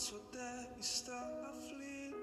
posso 0.00 0.16
até 0.16 0.80
estar 0.80 1.44
aflito, 1.50 2.16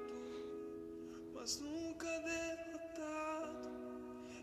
mas 1.35 1.59
nunca 1.61 2.07
derrotado. 2.21 3.69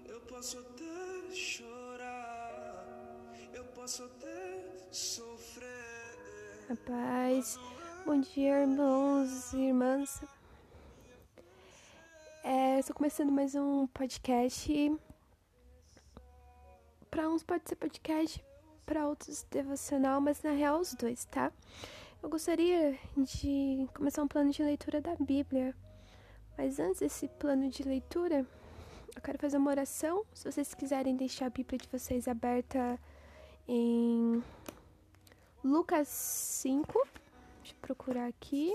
Eu 0.06 0.20
posso 0.20 0.60
até 0.60 1.34
chorar, 1.34 2.86
eu 3.52 3.64
posso 3.64 4.04
até 4.04 4.86
sofrer. 4.92 5.66
Rapaz, 6.68 7.58
bom 8.06 8.20
dia, 8.20 8.60
irmãos 8.60 9.52
e 9.52 9.62
irmãs. 9.62 10.22
É, 12.44 12.78
estou 12.78 12.94
começando 12.94 13.32
mais 13.32 13.56
um 13.56 13.88
podcast. 13.88 14.96
Para 17.10 17.28
uns 17.28 17.42
pode 17.42 17.68
ser 17.68 17.74
podcast, 17.74 18.44
para 18.86 19.08
outros 19.08 19.44
devocional, 19.50 20.20
mas 20.20 20.40
na 20.40 20.52
real 20.52 20.78
os 20.78 20.94
dois, 20.94 21.24
tá? 21.24 21.50
Eu 22.24 22.30
gostaria 22.30 22.98
de 23.18 23.86
começar 23.92 24.22
um 24.22 24.26
plano 24.26 24.50
de 24.50 24.62
leitura 24.62 24.98
da 24.98 25.14
Bíblia. 25.14 25.76
Mas 26.56 26.80
antes 26.80 27.00
desse 27.00 27.28
plano 27.28 27.68
de 27.68 27.82
leitura, 27.82 28.46
eu 29.14 29.20
quero 29.20 29.38
fazer 29.38 29.58
uma 29.58 29.70
oração. 29.70 30.24
Se 30.32 30.50
vocês 30.50 30.72
quiserem 30.72 31.14
deixar 31.16 31.44
a 31.44 31.50
Bíblia 31.50 31.78
de 31.78 31.86
vocês 31.86 32.26
aberta 32.26 32.98
em 33.68 34.42
Lucas 35.62 36.08
5. 36.08 37.06
Deixa 37.60 37.74
eu 37.74 37.80
procurar 37.82 38.26
aqui. 38.26 38.74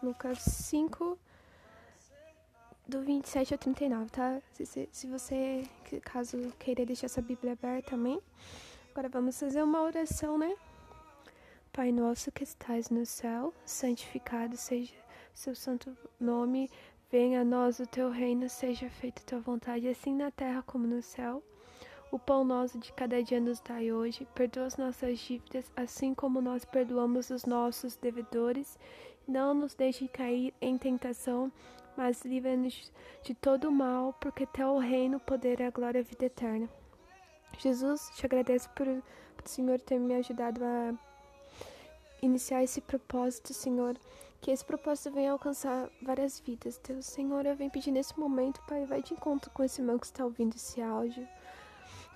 Lucas 0.00 0.38
5, 0.38 1.18
do 2.86 3.00
27 3.02 3.54
ao 3.54 3.58
39, 3.58 4.10
tá? 4.10 4.40
Se, 4.52 4.66
se, 4.66 4.88
se 4.92 5.06
você, 5.06 5.64
caso 6.02 6.52
queira 6.58 6.84
deixar 6.84 7.06
essa 7.06 7.22
Bíblia 7.22 7.52
aberta 7.52 7.90
também. 7.90 8.20
Agora 8.90 9.08
vamos 9.08 9.38
fazer 9.38 9.62
uma 9.62 9.82
oração, 9.82 10.38
né? 10.38 10.54
Pai 11.72 11.90
nosso 11.90 12.30
que 12.30 12.44
estás 12.44 12.90
no 12.90 13.04
céu, 13.04 13.52
santificado 13.64 14.56
seja 14.56 14.94
seu 15.34 15.54
santo 15.54 15.96
nome, 16.20 16.70
venha 17.10 17.40
a 17.40 17.44
nós 17.44 17.80
o 17.80 17.86
teu 17.86 18.10
reino, 18.10 18.48
seja 18.48 18.88
feita 18.88 19.22
tua 19.26 19.40
vontade, 19.40 19.88
assim 19.88 20.14
na 20.14 20.30
terra 20.30 20.62
como 20.62 20.86
no 20.86 21.02
céu. 21.02 21.42
O 22.12 22.18
pão 22.18 22.44
nosso 22.44 22.78
de 22.78 22.92
cada 22.92 23.20
dia 23.20 23.40
nos 23.40 23.58
dai 23.58 23.90
hoje, 23.90 24.28
perdoa 24.36 24.66
as 24.66 24.76
nossas 24.76 25.18
dívidas, 25.18 25.72
assim 25.74 26.14
como 26.14 26.40
nós 26.40 26.64
perdoamos 26.64 27.30
os 27.30 27.44
nossos 27.44 27.96
devedores. 27.96 28.78
Não 29.26 29.52
nos 29.52 29.74
deixe 29.74 30.06
cair 30.06 30.54
em 30.60 30.78
tentação, 30.78 31.50
mas 31.96 32.22
livra-nos 32.24 32.92
de 33.22 33.34
todo 33.34 33.70
mal, 33.70 34.12
porque 34.20 34.46
teu 34.46 34.68
o 34.70 34.78
reino, 34.78 35.18
o 35.18 35.20
poder 35.20 35.60
e 35.60 35.64
a 35.64 35.70
glória 35.70 36.00
a 36.00 36.04
vida 36.04 36.26
eterna. 36.26 36.68
Jesus, 37.58 38.10
te 38.14 38.26
agradeço 38.26 38.68
por, 38.70 38.86
por 39.36 39.46
o 39.46 39.48
Senhor 39.48 39.80
ter 39.80 39.98
me 39.98 40.14
ajudado 40.14 40.64
a 40.64 40.94
iniciar 42.22 42.62
esse 42.62 42.80
propósito, 42.80 43.52
Senhor. 43.52 43.96
Que 44.40 44.50
esse 44.50 44.64
propósito 44.64 45.10
venha 45.12 45.32
alcançar 45.32 45.88
várias 46.02 46.38
vidas. 46.40 46.78
Deus, 46.86 47.06
Senhor, 47.06 47.46
eu 47.46 47.56
venho 47.56 47.70
pedir 47.70 47.90
nesse 47.90 48.18
momento, 48.18 48.60
Pai, 48.66 48.84
vai 48.84 49.02
de 49.02 49.14
encontro 49.14 49.50
com 49.50 49.64
esse 49.64 49.80
irmão 49.80 49.98
que 49.98 50.06
está 50.06 50.24
ouvindo 50.24 50.54
esse 50.54 50.82
áudio. 50.82 51.26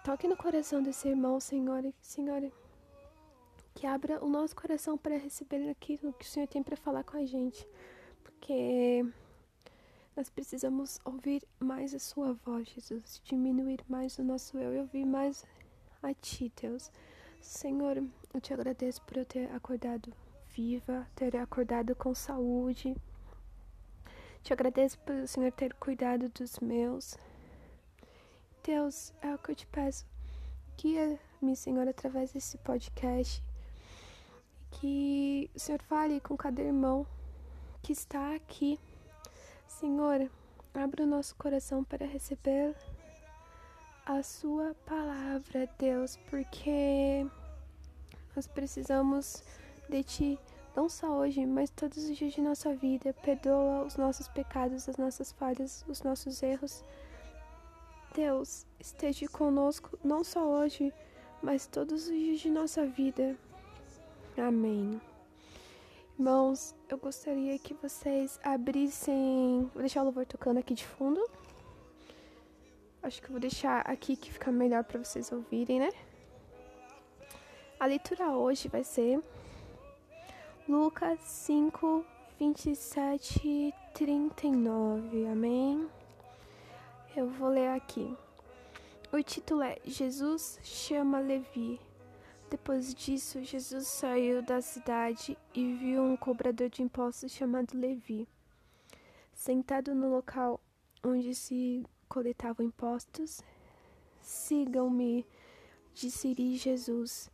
Toque 0.04 0.28
no 0.28 0.36
coração 0.36 0.82
desse 0.82 1.08
irmão, 1.08 1.40
Senhor, 1.40 1.92
Senhor, 2.00 2.50
que 3.74 3.86
abra 3.86 4.22
o 4.24 4.28
nosso 4.28 4.54
coração 4.54 4.98
para 4.98 5.16
receber 5.16 5.68
aquilo 5.70 6.12
que 6.12 6.24
o 6.24 6.28
Senhor 6.28 6.46
tem 6.48 6.62
para 6.62 6.76
falar 6.76 7.04
com 7.04 7.16
a 7.16 7.24
gente. 7.24 7.66
Porque 8.22 9.04
nós 10.18 10.28
precisamos 10.28 10.98
ouvir 11.04 11.44
mais 11.60 11.94
a 11.94 11.98
Sua 12.00 12.32
voz, 12.44 12.66
Jesus, 12.70 13.22
diminuir 13.22 13.84
mais 13.88 14.18
o 14.18 14.24
nosso 14.24 14.58
eu 14.58 14.74
e 14.74 14.80
ouvir 14.80 15.04
mais 15.04 15.46
a 16.02 16.12
Ti, 16.12 16.52
Deus. 16.60 16.90
Senhor, 17.40 18.02
eu 18.34 18.40
te 18.40 18.52
agradeço 18.52 19.00
por 19.02 19.18
eu 19.18 19.24
ter 19.24 19.48
acordado 19.54 20.12
viva, 20.48 21.06
ter 21.14 21.36
acordado 21.36 21.94
com 21.94 22.16
saúde. 22.16 22.96
Te 24.42 24.52
agradeço 24.52 24.98
por 24.98 25.14
o 25.14 25.28
Senhor 25.28 25.52
ter 25.52 25.72
cuidado 25.74 26.28
dos 26.30 26.58
meus. 26.58 27.16
Deus, 28.64 29.12
é 29.22 29.32
o 29.32 29.38
que 29.38 29.52
eu 29.52 29.54
te 29.54 29.68
peço. 29.68 30.04
Guia-me, 30.76 31.54
Senhor, 31.54 31.86
através 31.86 32.32
desse 32.32 32.58
podcast. 32.58 33.40
Que 34.72 35.48
o 35.54 35.60
Senhor 35.60 35.80
fale 35.82 36.18
com 36.18 36.36
cada 36.36 36.60
irmão 36.60 37.06
que 37.80 37.92
está 37.92 38.34
aqui 38.34 38.80
Senhor, 39.68 40.28
abra 40.74 41.04
o 41.04 41.06
nosso 41.06 41.36
coração 41.36 41.84
para 41.84 42.06
receber 42.06 42.74
a 44.04 44.22
Sua 44.22 44.74
palavra, 44.86 45.68
Deus, 45.78 46.18
porque 46.30 47.24
nós 48.34 48.46
precisamos 48.48 49.44
de 49.88 50.02
Ti, 50.02 50.38
não 50.74 50.88
só 50.88 51.18
hoje, 51.18 51.44
mas 51.44 51.70
todos 51.70 51.98
os 52.08 52.16
dias 52.16 52.32
de 52.32 52.40
nossa 52.40 52.74
vida. 52.74 53.12
Perdoa 53.22 53.84
os 53.84 53.96
nossos 53.96 54.26
pecados, 54.28 54.88
as 54.88 54.96
nossas 54.96 55.30
falhas, 55.32 55.84
os 55.86 56.02
nossos 56.02 56.42
erros. 56.42 56.82
Deus, 58.14 58.66
esteja 58.80 59.28
conosco, 59.28 59.98
não 60.02 60.24
só 60.24 60.44
hoje, 60.44 60.92
mas 61.42 61.66
todos 61.66 62.08
os 62.08 62.14
dias 62.14 62.40
de 62.40 62.50
nossa 62.50 62.86
vida. 62.86 63.36
Amém. 64.36 64.98
Irmãos, 66.18 66.74
eu 66.88 66.98
gostaria 66.98 67.56
que 67.60 67.72
vocês 67.74 68.40
abrissem. 68.42 69.70
Vou 69.72 69.80
deixar 69.80 70.00
o 70.00 70.04
louvor 70.06 70.26
tocando 70.26 70.58
aqui 70.58 70.74
de 70.74 70.84
fundo. 70.84 71.24
Acho 73.00 73.22
que 73.22 73.30
vou 73.30 73.38
deixar 73.38 73.82
aqui 73.82 74.16
que 74.16 74.32
fica 74.32 74.50
melhor 74.50 74.82
para 74.82 74.98
vocês 74.98 75.30
ouvirem, 75.30 75.78
né? 75.78 75.90
A 77.78 77.86
leitura 77.86 78.32
hoje 78.32 78.66
vai 78.66 78.82
ser 78.82 79.22
Lucas 80.68 81.20
5, 81.20 82.04
27 82.36 83.40
e 83.46 83.74
39. 83.94 85.24
Amém? 85.28 85.88
Eu 87.16 87.28
vou 87.28 87.48
ler 87.48 87.68
aqui. 87.68 88.12
O 89.12 89.22
título 89.22 89.62
é 89.62 89.78
Jesus 89.84 90.58
chama 90.64 91.20
Levi. 91.20 91.78
Depois 92.50 92.94
disso, 92.94 93.44
Jesus 93.44 93.86
saiu 93.86 94.40
da 94.42 94.62
cidade 94.62 95.36
e 95.54 95.74
viu 95.74 96.02
um 96.02 96.16
cobrador 96.16 96.70
de 96.70 96.82
impostos 96.82 97.32
chamado 97.32 97.76
Levi. 97.76 98.26
Sentado 99.34 99.94
no 99.94 100.08
local 100.10 100.58
onde 101.04 101.34
se 101.34 101.84
coletavam 102.08 102.64
impostos, 102.64 103.42
sigam-me, 104.20 105.26
disse-lhe 105.92 106.56
Jesus. 106.56 107.30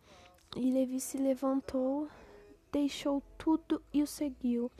E 0.57 0.71
Levi 0.73 0.99
se 0.99 1.17
levantou, 1.17 2.09
deixou 2.73 3.23
tudo 3.39 3.81
e 3.93 4.03
o 4.03 4.07
seguiu. 4.07 4.71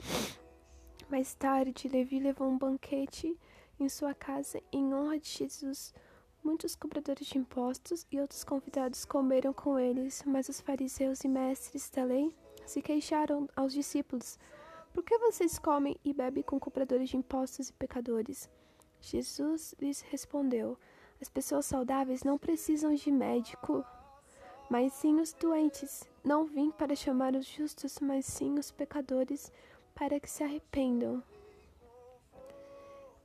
Mais 1.09 1.33
tarde, 1.33 1.87
Levi 1.87 2.19
levou 2.19 2.49
um 2.49 2.57
banquete 2.57 3.39
em 3.79 3.87
sua 3.87 4.13
casa 4.13 4.61
em 4.71 4.93
honra 4.93 5.17
de 5.17 5.29
Jesus. 5.29 5.93
Muitos 6.45 6.75
cobradores 6.75 7.25
de 7.25 7.39
impostos 7.39 8.05
e 8.11 8.19
outros 8.19 8.43
convidados 8.43 9.03
comeram 9.03 9.51
com 9.51 9.79
eles, 9.79 10.21
mas 10.27 10.47
os 10.47 10.61
fariseus 10.61 11.23
e 11.23 11.27
mestres 11.27 11.89
da 11.89 12.03
lei 12.03 12.31
se 12.67 12.83
queixaram 12.83 13.49
aos 13.55 13.73
discípulos: 13.73 14.37
Por 14.93 15.03
que 15.03 15.17
vocês 15.17 15.57
comem 15.57 15.97
e 16.05 16.13
bebem 16.13 16.43
com 16.43 16.59
cobradores 16.59 17.09
de 17.09 17.17
impostos 17.17 17.69
e 17.69 17.73
pecadores? 17.73 18.47
Jesus 19.01 19.73
lhes 19.81 20.01
respondeu: 20.01 20.77
As 21.19 21.29
pessoas 21.29 21.65
saudáveis 21.65 22.23
não 22.23 22.37
precisam 22.37 22.93
de 22.93 23.11
médico, 23.11 23.83
mas 24.69 24.93
sim 24.93 25.19
os 25.19 25.33
doentes. 25.33 26.07
Não 26.23 26.45
vim 26.45 26.69
para 26.69 26.95
chamar 26.95 27.33
os 27.33 27.47
justos, 27.47 27.97
mas 27.99 28.23
sim 28.23 28.59
os 28.59 28.69
pecadores, 28.69 29.51
para 29.95 30.19
que 30.19 30.29
se 30.29 30.43
arrependam. 30.43 31.23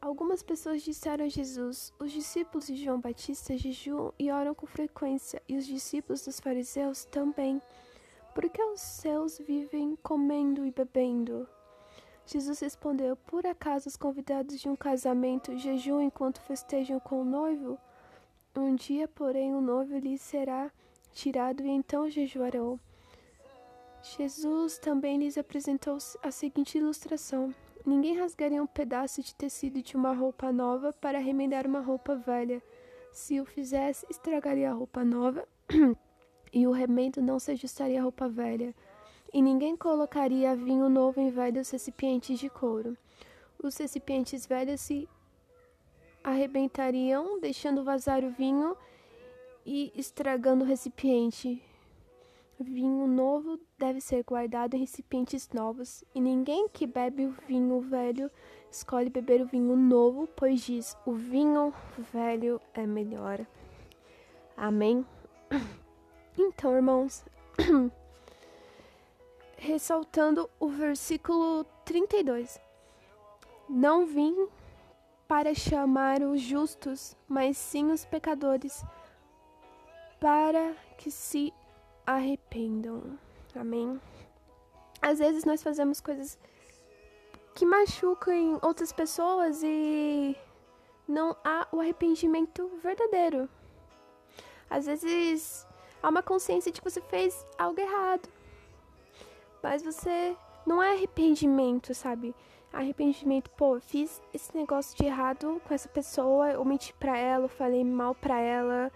Algumas 0.03 0.43
pessoas 0.43 0.81
disseram 0.81 1.27
a 1.27 1.29
Jesus: 1.29 1.93
Os 1.99 2.11
discípulos 2.11 2.67
de 2.67 2.77
João 2.77 2.99
Batista 2.99 3.55
jejuam 3.55 4.15
e 4.19 4.31
oram 4.31 4.55
com 4.55 4.67
frequência, 4.67 5.43
e 5.47 5.59
os 5.59 5.67
discípulos 5.67 6.25
dos 6.25 6.41
fariseus 6.41 7.05
também. 7.05 7.61
Por 8.35 8.49
que 8.49 8.63
os 8.63 8.81
seus 8.81 9.37
vivem 9.37 9.97
comendo 10.03 10.65
e 10.65 10.71
bebendo? 10.71 11.47
Jesus 12.25 12.61
respondeu: 12.61 13.15
Por 13.15 13.47
acaso 13.47 13.89
os 13.91 13.97
convidados 13.97 14.59
de 14.59 14.71
um 14.71 14.77
casamento 14.77 15.59
jejuam 15.59 16.01
enquanto 16.01 16.41
festejam 16.41 16.99
com 16.99 17.21
o 17.21 17.25
noivo? 17.25 17.79
Um 18.57 18.75
dia, 18.75 19.07
porém, 19.07 19.55
o 19.55 19.61
noivo 19.61 19.99
lhes 19.99 20.23
será 20.23 20.71
tirado 21.13 21.63
e 21.63 21.69
então 21.69 22.09
jejuarão. 22.09 22.81
Jesus 24.03 24.79
também 24.79 25.19
lhes 25.19 25.37
apresentou 25.37 25.99
a 26.23 26.31
seguinte 26.31 26.79
ilustração: 26.79 27.55
Ninguém 27.85 28.17
rasgaria 28.19 28.63
um 28.63 28.67
pedaço 28.67 29.23
de 29.23 29.35
tecido 29.35 29.83
de 29.83 29.97
uma 29.97 30.13
roupa 30.13 30.53
nova 30.53 30.93
para 30.93 31.19
remendar 31.19 31.67
uma 31.67 31.81
roupa 31.81 32.15
velha. 32.15 32.63
Se 33.13 33.41
o 33.41 33.45
fizesse, 33.45 34.07
estragaria 34.11 34.71
a 34.71 34.75
roupa 34.75 35.05
nova 35.05 35.47
e 36.53 36.67
o 36.67 36.71
remendo 36.71 37.23
não 37.23 37.39
se 37.39 37.53
ajustaria 37.53 38.01
à 38.01 38.03
roupa 38.03 38.29
velha. 38.29 38.75
E 39.33 39.41
ninguém 39.41 39.77
colocaria 39.77 40.57
vinho 40.57 40.89
novo 40.89 41.21
em 41.21 41.31
velhos 41.31 41.71
recipientes 41.71 42.39
de 42.39 42.51
couro. 42.51 42.97
Os 43.63 43.77
recipientes 43.77 44.47
velhos 44.47 44.81
se 44.81 45.09
arrebentariam, 46.23 47.41
deixando 47.41 47.85
vazar 47.85 48.25
o 48.25 48.31
vinho, 48.31 48.77
e 49.65 49.93
estragando 49.95 50.65
o 50.65 50.67
recipiente. 50.67 51.63
Vinho 52.63 53.07
novo 53.07 53.59
deve 53.79 54.03
ser 54.03 54.23
guardado 54.23 54.75
em 54.75 54.81
recipientes 54.81 55.49
novos, 55.49 56.05
e 56.15 56.21
ninguém 56.21 56.69
que 56.69 56.87
bebe 56.87 57.25
o 57.25 57.35
vinho 57.49 57.81
velho 57.81 58.31
escolhe 58.71 59.09
beber 59.09 59.41
o 59.41 59.47
vinho 59.47 59.75
novo, 59.75 60.29
pois 60.37 60.61
diz: 60.61 60.95
o 61.07 61.13
vinho 61.13 61.73
velho 62.13 62.61
é 62.75 62.87
melhor. 62.87 63.47
Amém? 64.57 65.07
Então, 66.39 66.75
irmãos, 66.75 67.25
ressaltando 69.57 70.49
o 70.59 70.69
versículo 70.69 71.65
32. 71.85 72.59
Não 73.69 74.07
vim 74.07 74.49
para 75.27 75.55
chamar 75.55 76.23
os 76.23 76.41
justos, 76.41 77.17
mas 77.29 77.59
sim 77.59 77.91
os 77.91 78.05
pecadores, 78.07 78.83
para 80.19 80.75
que 80.97 81.11
se 81.11 81.53
arrependam. 82.15 83.19
Amém? 83.55 84.01
Às 85.03 85.19
vezes 85.19 85.45
nós 85.45 85.63
fazemos 85.63 86.01
coisas 86.01 86.39
que 87.55 87.65
machucam 87.67 88.59
outras 88.63 88.93
pessoas 88.93 89.63
e 89.63 90.37
não 91.09 91.37
há 91.45 91.67
o 91.73 91.81
arrependimento 91.81 92.71
verdadeiro. 92.83 93.49
Às 94.69 94.87
vezes 94.87 95.67
há 96.03 96.09
uma 96.09 96.23
consciência 96.23 96.71
de 96.71 96.81
que 96.81 96.89
você 96.89 97.01
fez 97.01 97.45
algo 97.59 97.81
errado, 97.81 98.29
mas 99.63 99.83
você 99.83 100.37
não 100.67 100.83
é 100.83 100.93
arrependimento, 100.93 101.95
sabe? 101.95 102.35
Arrependimento, 102.73 103.51
pô, 103.51 103.81
fiz 103.81 104.23
esse 104.33 104.57
negócio 104.57 104.97
de 104.97 105.05
errado 105.05 105.61
com 105.67 105.75
essa 105.75 105.89
pessoa, 105.89 106.53
eu 106.53 106.65
menti 106.65 106.95
pra 106.95 107.19
ela, 107.19 107.47
eu 107.47 107.49
falei 107.49 107.85
mal 107.85 108.15
pra 108.15 108.39
ela, 108.39 108.93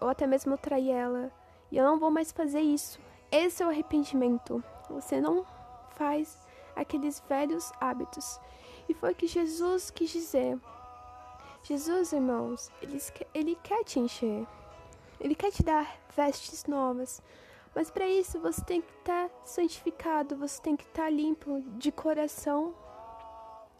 ou 0.00 0.08
até 0.08 0.28
mesmo 0.28 0.54
eu 0.54 0.58
traí 0.58 0.90
ela. 0.90 1.32
E 1.70 1.76
eu 1.76 1.84
não 1.84 1.98
vou 1.98 2.10
mais 2.10 2.32
fazer 2.32 2.60
isso. 2.60 2.98
Esse 3.30 3.62
é 3.62 3.66
o 3.66 3.70
arrependimento. 3.70 4.62
Você 4.88 5.20
não 5.20 5.46
faz 5.90 6.38
aqueles 6.74 7.22
velhos 7.28 7.72
hábitos. 7.80 8.40
E 8.88 8.94
foi 8.94 9.12
o 9.12 9.14
que 9.14 9.26
Jesus 9.26 9.90
quis 9.90 10.10
dizer. 10.10 10.58
Jesus, 11.62 12.12
irmãos, 12.12 12.70
ele, 12.80 12.98
ele 13.34 13.58
quer 13.62 13.84
te 13.84 14.00
encher. 14.00 14.46
Ele 15.20 15.34
quer 15.34 15.52
te 15.52 15.62
dar 15.62 15.96
vestes 16.16 16.64
novas. 16.66 17.22
Mas 17.74 17.90
para 17.90 18.08
isso 18.08 18.40
você 18.40 18.64
tem 18.64 18.80
que 18.80 18.92
estar 18.98 19.28
tá 19.28 19.34
santificado, 19.44 20.36
você 20.36 20.60
tem 20.60 20.76
que 20.76 20.84
estar 20.84 21.04
tá 21.04 21.10
limpo 21.10 21.60
de 21.76 21.92
coração, 21.92 22.74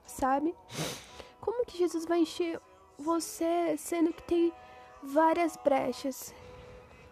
sabe? 0.06 0.54
Como 1.40 1.64
que 1.66 1.78
Jesus 1.78 2.06
vai 2.06 2.20
encher 2.20 2.60
você 2.96 3.76
sendo 3.76 4.12
que 4.12 4.22
tem 4.22 4.52
várias 5.02 5.56
brechas? 5.56 6.32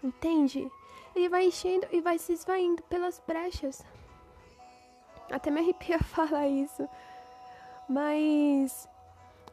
Entende? 0.03 0.71
Ele 1.15 1.29
vai 1.29 1.47
enchendo 1.47 1.87
e 1.91 2.01
vai 2.01 2.19
se 2.19 2.33
esvaindo 2.33 2.83
pelas 2.85 3.21
brechas. 3.27 3.85
Até 5.31 5.51
me 5.51 5.61
arrepia 5.61 5.99
falar 6.03 6.49
isso. 6.49 6.89
Mas. 7.89 8.89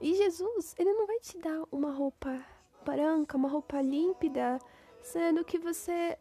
E 0.02 0.14
Jesus, 0.14 0.76
ele 0.78 0.94
não 0.94 1.08
vai 1.08 1.20
te 1.20 1.38
dar 1.38 1.64
uma 1.72 1.92
roupa 1.92 2.44
branca, 2.84 3.38
uma 3.38 3.50
roupa 3.50 3.82
límpida, 3.82 4.60
sendo 5.02 5.44
que 5.44 5.58
você 5.58 6.18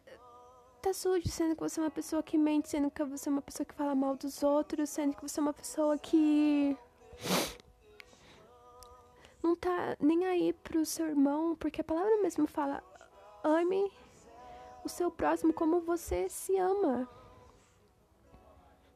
tá 0.81 0.93
sujo, 0.93 1.27
sendo 1.27 1.55
que 1.55 1.61
você 1.61 1.79
é 1.79 1.83
uma 1.83 1.91
pessoa 1.91 2.23
que 2.23 2.37
mente, 2.37 2.69
sendo 2.69 2.89
que 2.89 3.03
você 3.03 3.27
é 3.27 3.31
uma 3.31 3.41
pessoa 3.41 3.65
que 3.65 3.75
fala 3.75 3.93
mal 3.93 4.15
dos 4.15 4.41
outros, 4.43 4.89
sendo 4.89 5.15
que 5.15 5.21
você 5.21 5.39
é 5.39 5.43
uma 5.43 5.53
pessoa 5.53 5.97
que 5.97 6.77
não 9.43 9.55
tá 9.55 9.95
nem 9.99 10.25
aí 10.25 10.53
pro 10.53 10.85
seu 10.85 11.07
irmão, 11.07 11.55
porque 11.55 11.81
a 11.81 11.83
palavra 11.83 12.21
mesmo 12.21 12.47
fala: 12.47 12.83
ame 13.43 13.91
o 14.85 14.89
seu 14.89 15.09
próximo 15.09 15.51
como 15.51 15.81
você 15.81 16.29
se 16.29 16.55
ama. 16.57 17.09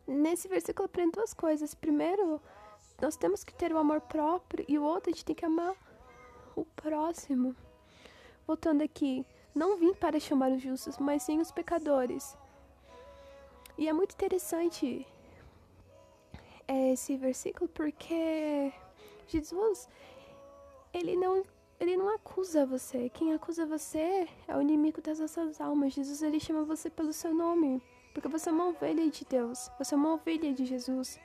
Nesse 0.06 0.48
versículo 0.48 0.86
aprende 0.86 1.14
duas 1.14 1.34
coisas. 1.34 1.74
Primeiro, 1.74 2.40
nós 3.02 3.18
temos 3.18 3.44
que 3.44 3.54
ter 3.54 3.74
o 3.74 3.78
amor 3.78 4.02
próprio 4.02 4.64
e 4.68 4.78
o 4.78 4.84
outro 4.84 5.10
a 5.10 5.14
gente 5.14 5.26
tem 5.26 5.36
que 5.36 5.46
amar 5.46 5.76
o 6.56 6.64
próximo. 6.64 7.56
Voltando 8.46 8.84
aqui, 8.84 9.26
não 9.54 9.78
vim 9.78 9.94
para 9.94 10.20
chamar 10.20 10.52
os 10.52 10.62
justos, 10.62 10.98
mas 10.98 11.24
sim 11.24 11.40
os 11.40 11.52
pecadores. 11.52 12.38
E 13.78 13.88
é 13.88 13.94
muito 13.94 14.14
interessante 14.14 15.08
esse 16.68 17.18
versículo 17.18 17.70
porque 17.70 18.72
Jesus 19.28 19.90
ele 20.94 21.16
não 21.16 21.44
ele 21.80 21.96
não 21.96 22.14
acusa 22.14 22.66
você. 22.66 23.10
Quem 23.10 23.34
acusa 23.34 23.66
você 23.66 24.28
é 24.48 24.58
o 24.58 24.62
inimigo 24.62 25.02
das 25.02 25.20
nossas 25.20 25.62
almas. 25.62 25.94
Jesus 25.94 26.22
ele 26.22 26.40
chama 26.40 26.64
você 26.66 26.90
pelo 26.90 27.14
seu 27.14 27.34
nome, 27.34 27.82
porque 28.14 28.28
você 28.28 28.50
é 28.50 28.52
uma 28.52 28.68
ovelha 28.68 29.10
de 29.10 29.24
Deus. 29.24 29.72
Você 29.78 29.96
é 29.96 29.98
uma 29.98 30.14
ovelha 30.14 30.54
de 30.54 30.66
Jesus. 30.66 31.18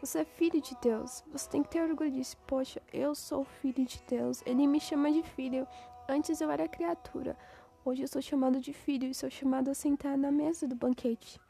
Você 0.00 0.20
é 0.20 0.24
filho 0.24 0.60
de 0.60 0.76
Deus. 0.82 1.24
Você 1.32 1.48
tem 1.48 1.62
que 1.62 1.70
ter 1.70 1.82
orgulho 1.82 2.10
disso. 2.10 2.36
Poxa, 2.46 2.82
eu 2.92 3.14
sou 3.14 3.44
filho 3.44 3.84
de 3.84 4.02
Deus. 4.06 4.42
Ele 4.44 4.66
me 4.66 4.78
chama 4.78 5.10
de 5.10 5.22
filho. 5.22 5.66
Antes 6.06 6.40
eu 6.40 6.50
era 6.50 6.68
criatura. 6.68 7.36
Hoje 7.84 8.02
eu 8.02 8.08
sou 8.08 8.20
chamado 8.20 8.60
de 8.60 8.74
filho 8.74 9.08
e 9.08 9.14
sou 9.14 9.30
chamado 9.30 9.70
a 9.70 9.74
sentar 9.74 10.18
na 10.18 10.30
mesa 10.30 10.68
do 10.68 10.76
banquete. 10.76 11.40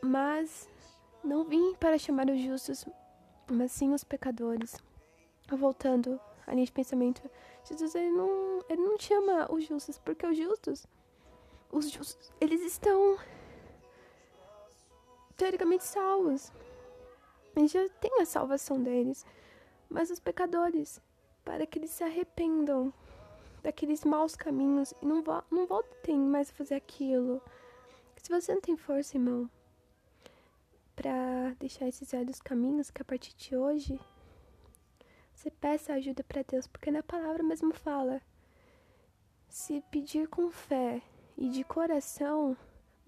Mas 0.00 0.68
não 1.24 1.44
vim 1.44 1.74
para 1.74 1.98
chamar 1.98 2.30
os 2.30 2.40
justos, 2.40 2.86
mas 3.50 3.72
sim 3.72 3.92
os 3.92 4.04
pecadores 4.04 4.76
voltando 5.56 6.20
a 6.46 6.52
linha 6.52 6.66
de 6.66 6.72
pensamento, 6.72 7.22
Jesus 7.64 7.94
ele 7.94 8.10
não, 8.10 8.64
ele 8.68 8.82
não 8.82 8.98
chama 8.98 9.52
os 9.52 9.64
justos, 9.64 9.98
porque 9.98 10.26
os 10.26 10.36
justos, 10.36 10.86
os 11.70 11.90
justos, 11.90 12.32
eles 12.40 12.62
estão 12.62 13.18
teoricamente 15.36 15.84
salvos. 15.84 16.52
Eles 17.56 17.70
já 17.70 17.88
têm 18.00 18.20
a 18.20 18.26
salvação 18.26 18.82
deles. 18.82 19.24
Mas 19.88 20.10
os 20.10 20.20
pecadores, 20.20 21.00
para 21.44 21.66
que 21.66 21.78
eles 21.78 21.90
se 21.90 22.04
arrependam 22.04 22.92
daqueles 23.62 24.04
maus 24.04 24.36
caminhos 24.36 24.92
e 25.00 25.06
não, 25.06 25.22
vo 25.22 25.42
não 25.50 25.66
voltem 25.66 26.18
mais 26.18 26.50
a 26.50 26.52
fazer 26.52 26.74
aquilo. 26.74 27.40
Se 28.16 28.30
você 28.30 28.52
não 28.52 28.60
tem 28.60 28.76
força, 28.76 29.16
irmão, 29.16 29.48
para 30.94 31.54
deixar 31.58 31.88
esses 31.88 32.10
velhos 32.10 32.40
caminhos, 32.40 32.90
que 32.90 33.00
a 33.00 33.04
partir 33.04 33.34
de 33.34 33.56
hoje 33.56 33.98
você 35.38 35.52
peça 35.52 35.92
ajuda 35.92 36.24
para 36.24 36.42
Deus, 36.42 36.66
porque 36.66 36.90
na 36.90 37.00
palavra 37.00 37.44
mesmo 37.44 37.72
fala: 37.72 38.20
se 39.48 39.80
pedir 39.88 40.26
com 40.26 40.50
fé 40.50 41.00
e 41.36 41.48
de 41.48 41.62
coração, 41.62 42.56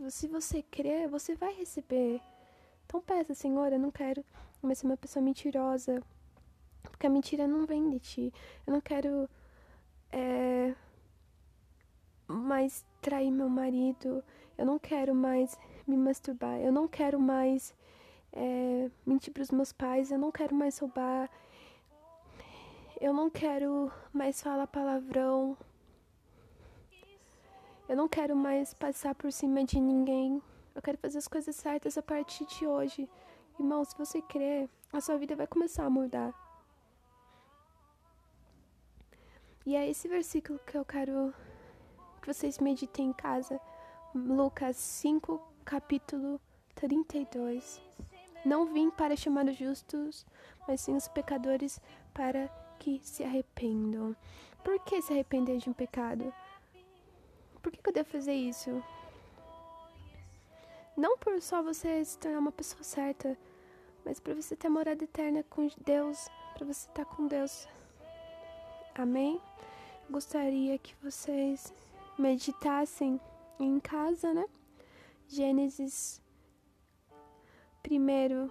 se 0.09 0.29
você 0.29 0.63
crer, 0.63 1.09
você 1.09 1.35
vai 1.35 1.53
receber. 1.55 2.21
Então 2.87 3.01
peça, 3.01 3.35
Senhor, 3.35 3.73
eu 3.73 3.81
não 3.81 3.91
quero 3.91 4.25
mais 4.63 4.79
ser 4.79 4.87
uma 4.87 4.97
pessoa 4.97 5.21
mentirosa, 5.21 6.01
porque 6.83 7.05
a 7.05 7.11
mentira 7.11 7.49
não 7.49 7.67
vem 7.67 7.91
de 7.91 7.99
ti. 7.99 8.33
Eu 8.65 8.75
não 8.75 8.81
quero 8.81 9.29
é, 10.13 10.73
mais 12.29 12.87
trair 13.03 13.33
meu 13.33 13.49
marido. 13.49 14.23
Eu 14.57 14.67
não 14.67 14.79
quero 14.79 15.17
mais 15.17 15.59
me 15.85 15.97
masturbar. 15.97 16.61
Eu 16.61 16.71
não 16.71 16.87
quero 16.87 17.19
mais 17.19 17.75
é, 18.33 18.89
mentir 19.05 19.33
para 19.33 19.43
os 19.43 19.51
meus 19.51 19.73
pais. 19.73 20.13
Eu 20.13 20.19
não 20.19 20.31
quero 20.31 20.55
mais 20.55 20.79
roubar. 20.79 21.29
Eu 23.01 23.15
não 23.15 23.31
quero 23.31 23.91
mais 24.13 24.43
falar 24.43 24.67
palavrão. 24.67 25.57
Eu 27.89 27.97
não 27.97 28.07
quero 28.07 28.37
mais 28.37 28.75
passar 28.75 29.15
por 29.15 29.33
cima 29.33 29.65
de 29.65 29.81
ninguém. 29.81 30.43
Eu 30.75 30.83
quero 30.83 30.99
fazer 30.99 31.17
as 31.17 31.27
coisas 31.27 31.57
certas 31.57 31.97
a 31.97 32.03
partir 32.03 32.45
de 32.45 32.67
hoje. 32.67 33.09
Irmão, 33.59 33.83
se 33.87 33.97
você 33.97 34.21
crer, 34.21 34.69
a 34.93 35.01
sua 35.01 35.17
vida 35.17 35.35
vai 35.35 35.47
começar 35.47 35.87
a 35.87 35.91
mudar. 35.91 36.35
E 39.65 39.75
é 39.75 39.89
esse 39.89 40.07
versículo 40.07 40.59
que 40.67 40.77
eu 40.77 40.85
quero 40.85 41.33
que 42.21 42.27
vocês 42.27 42.59
meditem 42.59 43.09
em 43.09 43.13
casa. 43.15 43.59
Lucas 44.15 44.77
5, 44.77 45.41
capítulo 45.65 46.39
32. 46.75 47.81
Não 48.45 48.67
vim 48.67 48.91
para 48.91 49.17
chamar 49.17 49.47
os 49.47 49.57
justos, 49.57 50.27
mas 50.69 50.83
sim 50.83 50.95
os 50.95 51.09
pecadores 51.09 51.81
para 52.13 52.51
que 52.81 52.99
se 53.05 53.23
arrependam. 53.23 54.17
Por 54.65 54.81
que 54.81 55.01
se 55.03 55.13
arrepender 55.13 55.59
de 55.59 55.69
um 55.69 55.73
pecado? 55.73 56.33
Por 57.63 57.71
que, 57.71 57.79
que 57.79 57.89
eu 57.91 57.93
devo 57.93 58.09
fazer 58.09 58.33
isso? 58.33 58.83
Não 60.97 61.17
por 61.19 61.41
só 61.41 61.63
você 61.63 62.03
se 62.05 62.19
tornar 62.19 62.39
uma 62.39 62.51
pessoa 62.51 62.83
certa, 62.83 63.39
mas 64.05 64.19
para 64.19 64.35
você 64.35 64.57
ter 64.57 64.69
morada 64.69 65.05
eterna 65.05 65.45
com 65.45 65.69
Deus, 65.85 66.29
para 66.55 66.67
você 66.67 66.89
estar 66.89 67.05
com 67.05 67.27
Deus. 67.27 67.69
Amém? 68.95 69.41
Gostaria 70.11 70.79
que 70.79 70.95
vocês 71.03 71.73
meditassem 72.19 73.21
em 73.59 73.79
casa, 73.79 74.33
né? 74.33 74.47
Gênesis 75.29 76.21
primeiro 77.83 78.51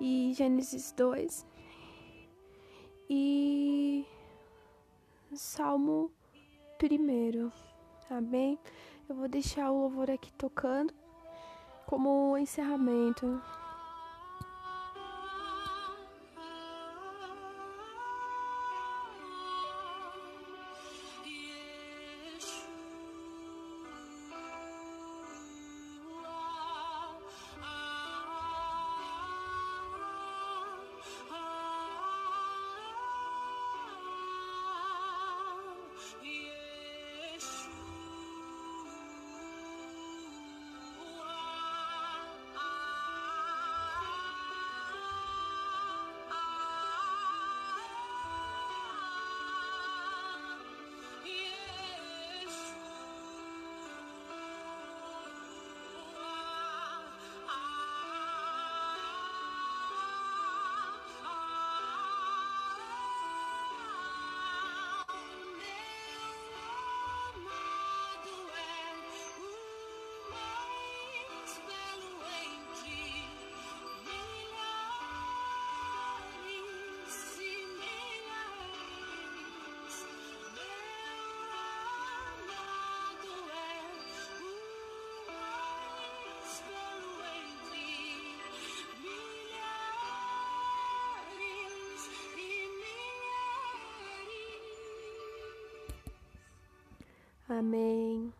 e 0.00 0.32
Gênesis 0.34 0.92
2 0.92 1.49
e 3.12 4.06
Salmo 5.34 6.12
primeiro. 6.78 7.52
Amém? 8.08 8.56
Eu 9.08 9.16
vou 9.16 9.26
deixar 9.26 9.72
o 9.72 9.80
louvor 9.80 10.08
aqui 10.08 10.32
tocando 10.34 10.94
como 11.86 12.38
encerramento. 12.38 13.42
Yeah. 36.18 36.49
Amém. 97.50 98.32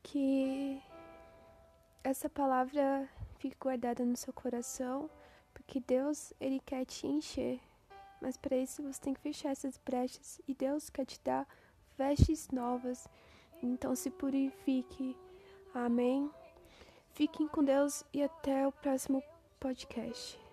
Que 0.00 0.80
essa 2.04 2.30
palavra 2.30 3.08
fique 3.38 3.56
guardada 3.58 4.04
no 4.04 4.16
seu 4.16 4.32
coração, 4.32 5.10
porque 5.52 5.80
Deus, 5.80 6.32
ele 6.40 6.60
quer 6.60 6.84
te 6.84 7.08
encher. 7.08 7.60
Mas 8.22 8.36
para 8.36 8.56
isso 8.56 8.80
você 8.80 9.00
tem 9.00 9.12
que 9.12 9.20
fechar 9.20 9.50
essas 9.50 9.76
brechas 9.76 10.40
e 10.46 10.54
Deus 10.54 10.88
quer 10.88 11.04
te 11.04 11.20
dar 11.24 11.48
vestes 11.96 12.48
novas. 12.50 13.08
Então 13.60 13.92
se 13.96 14.08
purifique. 14.08 15.16
Amém. 15.74 16.30
Fiquem 17.10 17.48
com 17.48 17.64
Deus 17.64 18.04
e 18.12 18.22
até 18.22 18.68
o 18.68 18.72
próximo 18.72 19.20
podcast. 19.58 20.47